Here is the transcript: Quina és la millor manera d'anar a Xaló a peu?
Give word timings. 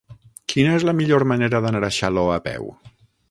Quina 0.53 0.71
és 0.77 0.85
la 0.89 0.95
millor 1.01 1.27
manera 1.33 1.63
d'anar 1.67 1.83
a 1.89 1.93
Xaló 1.99 2.25
a 2.39 2.41
peu? 2.51 2.67